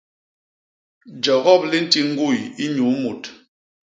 [1.23, 3.21] Jogop li nti ñguy i nyuu mut.